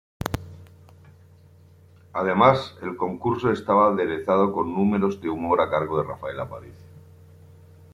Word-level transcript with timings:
Además, 2.11 2.75
el 2.81 2.97
concurso 2.97 3.51
estaba 3.51 3.89
aderezado 3.89 4.51
con 4.51 4.73
números 4.73 5.21
de 5.21 5.29
humor 5.29 5.61
a 5.61 5.69
cargo 5.69 6.01
de 6.01 6.07
Rafaela 6.09 6.41
Aparicio. 6.41 6.87